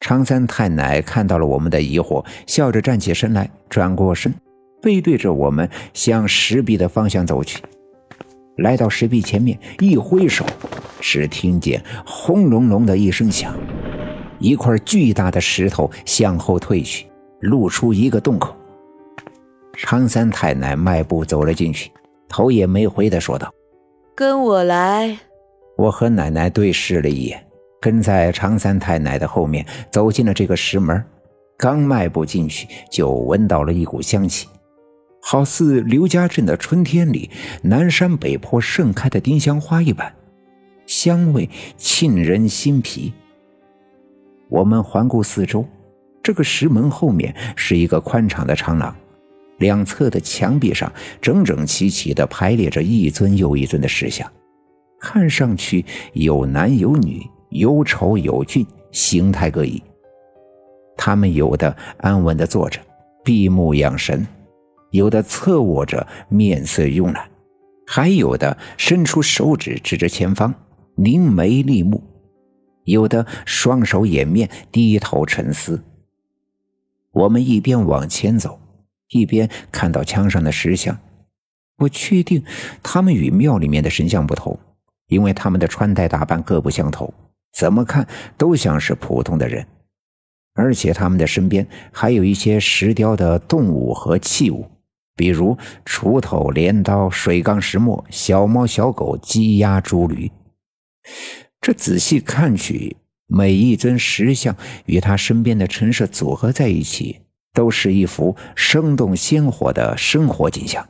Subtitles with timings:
[0.00, 4.34] 常三太奶看到了我们的疑惑，笑着站起身来，转过身，
[4.82, 7.62] 背对着我们向石壁的方向走去。
[8.56, 10.44] 来到石壁前面，一挥手，
[11.00, 13.54] 只听见轰隆隆的一声响，
[14.38, 17.06] 一块巨大的石头向后退去，
[17.40, 18.56] 露出一个洞口。
[19.74, 21.90] 常三太奶迈步走了进去，
[22.28, 23.50] 头也没回的说道
[24.16, 25.16] ：“跟我来。”
[25.78, 27.42] 我和奶奶对视了一眼。
[27.80, 31.02] 跟在常三太奶的后面走进了这个石门，
[31.56, 34.46] 刚迈步进去，就闻到了一股香气，
[35.22, 37.30] 好似刘家镇的春天里
[37.62, 40.14] 南山北坡盛开的丁香花一般，
[40.86, 43.12] 香味沁人心脾。
[44.48, 45.66] 我们环顾四周，
[46.22, 48.94] 这个石门后面是一个宽敞的长廊，
[49.58, 54.30] 两侧的墙壁上整整齐齐地排列着一尊又一尊的石像，
[55.00, 57.26] 看上去有男有女。
[57.50, 59.82] 有丑有俊，形态各异。
[60.96, 62.80] 他们有的安稳地坐着，
[63.24, 64.24] 闭目养神；
[64.90, 67.24] 有的侧卧着，面色慵懒；
[67.86, 70.54] 还有的伸出手指指着前方，
[70.96, 72.02] 凝眉立目；
[72.84, 75.82] 有的双手掩面，低头沉思。
[77.12, 78.60] 我们一边往前走，
[79.08, 80.98] 一边看到墙上的石像。
[81.78, 82.44] 我确定
[82.82, 84.58] 他们与庙里面的神像不同，
[85.08, 87.12] 因为他们的穿戴打扮各不相同。
[87.52, 88.06] 怎么看
[88.36, 89.66] 都像是普通的人，
[90.54, 94.70] 而且他们的身边还有一些石雕的动物和器物，
[95.16, 100.30] 比如锄头、镰刀、水缸、石磨、小猫、小狗、鸡鸭猪驴。
[101.60, 104.56] 这仔细看去，每一尊石像
[104.86, 107.20] 与他身边的陈设组合在一起，
[107.52, 110.88] 都是一幅生动鲜活的生活景象。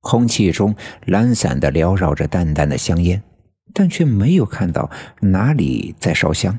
[0.00, 0.74] 空气中
[1.06, 3.22] 懒散地缭绕着淡淡的香烟。
[3.72, 4.90] 但却没有看到
[5.20, 6.58] 哪里在烧香。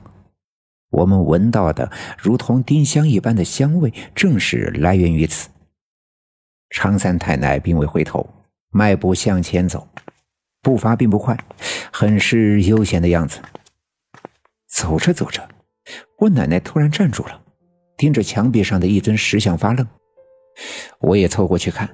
[0.91, 5.49] 我们闻到的如同丁香一般的香味，正是来源于此。
[6.69, 8.29] 常三太奶并未回头，
[8.71, 9.87] 迈步向前走，
[10.61, 11.37] 步伐并不快，
[11.91, 13.39] 很是悠闲的样子。
[14.69, 15.49] 走着走着，
[16.19, 17.41] 我奶奶突然站住了，
[17.97, 19.85] 盯着墙壁上的一尊石像发愣。
[20.99, 21.89] 我也凑过去看，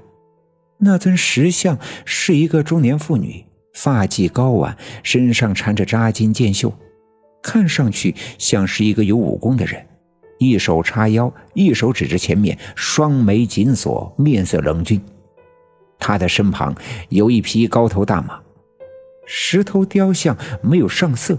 [0.78, 3.47] 那尊石像是一个中年妇女。
[3.78, 6.74] 发髻高挽，身上缠着扎金箭袖，
[7.44, 9.86] 看上去像是一个有武功的人。
[10.40, 15.00] 一手叉腰，一手指着前面，双眉紧锁，面色冷峻。
[16.00, 16.76] 他的身旁
[17.10, 18.40] 有一匹高头大马。
[19.28, 21.38] 石头雕像没有上色，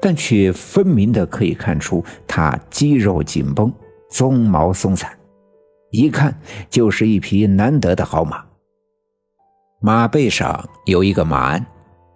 [0.00, 3.72] 但却分明的可以看出他肌肉紧绷，
[4.12, 5.10] 鬃毛松散，
[5.90, 8.49] 一看就是一匹难得的好马。
[9.82, 11.66] 马背上有一个马鞍，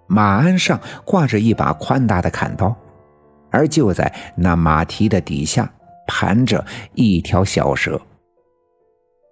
[0.07, 2.77] 马鞍上挂着一把宽大的砍刀，
[3.51, 5.73] 而就在那马蹄的底下
[6.07, 7.99] 盘着一条小蛇。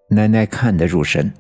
[0.09, 1.31] 奶奶看得入神，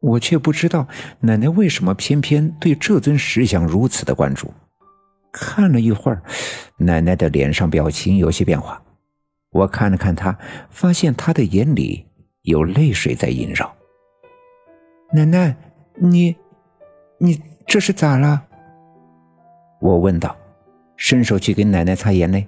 [0.00, 0.86] 我却不知道
[1.20, 4.52] 奶奶为什么偏偏对这尊石像如此的关注。
[5.32, 6.22] 看了一会儿，
[6.76, 8.82] 奶奶的脸上表情有些变化，
[9.52, 10.36] 我看了看她，
[10.68, 12.06] 发现她的眼里
[12.42, 13.74] 有泪水在萦绕。
[15.14, 15.56] 奶奶。
[15.98, 16.36] 你，
[17.18, 18.44] 你这是咋了？
[19.80, 20.36] 我问道，
[20.96, 22.46] 伸手去给奶奶擦眼泪。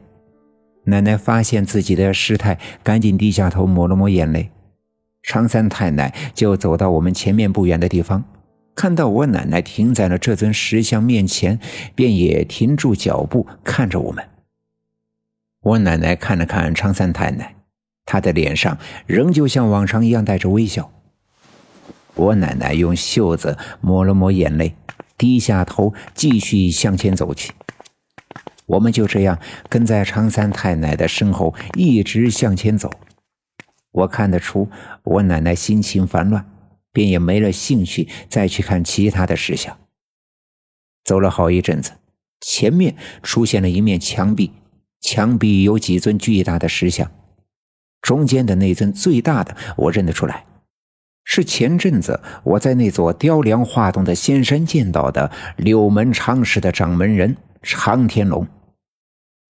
[0.85, 4.51] 奶奶发现自己的失态，赶紧低下头抹了抹眼泪。
[5.23, 8.25] 常三太奶就走到我们前面不远的地方，
[8.75, 11.59] 看到我奶奶停在了这尊石像面前，
[11.95, 14.25] 便也停住脚步看着我们。
[15.61, 17.55] 我奶奶看了看常三太奶，
[18.07, 20.91] 她的脸上仍旧像往常一样带着微笑。
[22.19, 24.75] 我奶奶用袖子抹了抹眼泪，
[25.17, 27.53] 低下头继续向前走去。
[28.67, 32.91] 我们就这样跟在常三太奶的身后一直向前走。
[33.93, 34.69] 我看得出
[35.05, 36.45] 我奶奶心情烦乱，
[36.93, 39.79] 便也没了兴趣再去看其他的石像。
[41.05, 41.93] 走了好一阵子，
[42.41, 44.53] 前面出现了一面墙壁，
[45.01, 47.11] 墙壁有几尊巨大的石像，
[48.03, 50.45] 中间的那尊最大的，我认得出来。
[51.31, 58.49] 是前阵子我在那座雕梁画栋的仙山见到的柳门长石的掌门人常天龙，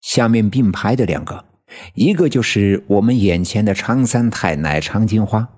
[0.00, 1.44] 下面并排的两个，
[1.94, 5.50] 一个就是我们眼前的常三太奶常金花，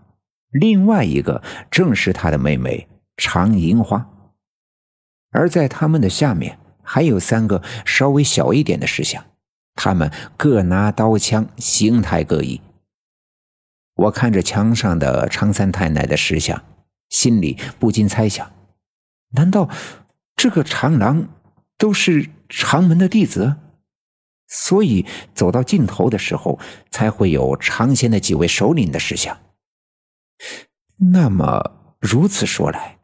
[0.50, 2.86] 另外一个正是他的妹妹
[3.16, 4.06] 常银花，
[5.30, 9.24] 而在他们的下面还有三个稍微小一点的石像，
[9.74, 12.60] 他们各拿刀枪，形态各异。
[14.00, 16.64] 我看着墙上的常三太奶的石像，
[17.10, 18.50] 心里不禁猜想：
[19.32, 19.68] 难道
[20.34, 21.28] 这个长廊
[21.76, 23.56] 都是长门的弟子？
[24.48, 25.04] 所以
[25.34, 26.58] 走到尽头的时候，
[26.90, 29.38] 才会有尝鲜的几位首领的石像。
[31.12, 32.98] 那么如此说来，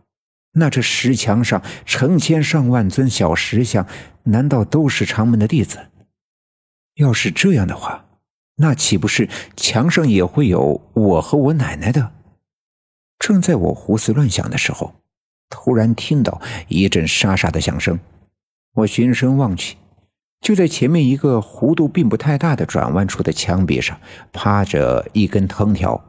[0.53, 3.87] 那这石墙上成千上万尊小石像，
[4.25, 5.91] 难道都是长门的弟子？
[6.95, 8.06] 要是这样的话，
[8.57, 12.13] 那岂不是墙上也会有我和我奶奶的？
[13.19, 14.95] 正在我胡思乱想的时候，
[15.51, 17.99] 突然听到一阵沙沙的响声。
[18.75, 19.77] 我循声望去，
[20.41, 23.99] 就在前面一个弧度并不太大的转弯处的墙壁上，
[24.33, 26.03] 趴着一根藤条。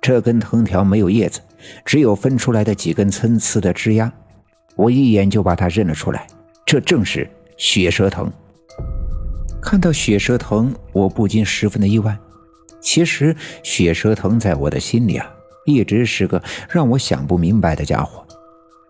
[0.00, 1.40] 这根藤条没有叶子，
[1.84, 4.12] 只有分出来的几根参差的枝丫。
[4.76, 6.26] 我一眼就把它认了出来，
[6.66, 8.30] 这正是血蛇藤。
[9.64, 12.16] 看到血蛇藤，我不禁十分的意外。
[12.82, 15.26] 其实血蛇藤在我的心里啊，
[15.64, 18.24] 一直是个让我想不明白的家伙。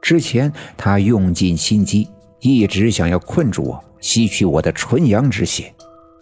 [0.03, 2.09] 之前他用尽心机。
[2.41, 5.73] 一直想要困住我，吸取我的纯阳之血，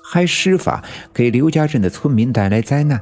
[0.04, 3.00] 还施法给刘家镇的村民带来灾难。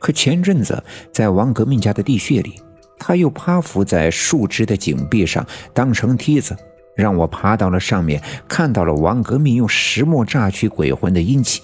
[0.00, 0.82] 可前阵子
[1.12, 2.60] 在王革命家的地穴里，
[2.98, 6.56] 他又趴伏在树枝的井壁上，当成梯子，
[6.94, 11.62] 让我爬到了上面，看到了王革命用石墨榨取鬼魂的阴气，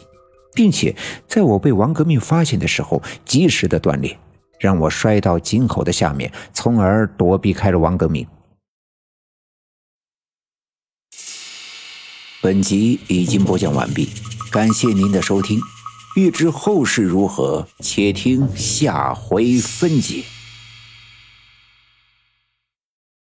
[0.54, 0.94] 并且
[1.26, 4.18] 在我被王革命发现的时候，及时的断裂，
[4.58, 8.26] 让我摔到井口的下面，从而躲避开了王革命。
[12.40, 14.08] 本集已经播讲完毕，
[14.50, 15.60] 感谢您的收听。
[16.16, 20.24] 欲知后事如何，且听下回分解。